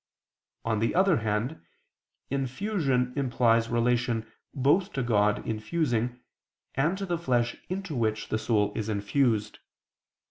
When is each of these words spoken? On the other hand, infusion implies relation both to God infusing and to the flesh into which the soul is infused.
On 0.65 0.79
the 0.79 0.95
other 0.95 1.17
hand, 1.17 1.61
infusion 2.31 3.13
implies 3.15 3.69
relation 3.69 4.25
both 4.51 4.91
to 4.93 5.03
God 5.03 5.45
infusing 5.47 6.21
and 6.73 6.97
to 6.97 7.05
the 7.05 7.19
flesh 7.19 7.55
into 7.69 7.95
which 7.95 8.29
the 8.29 8.39
soul 8.39 8.73
is 8.75 8.89
infused. 8.89 9.59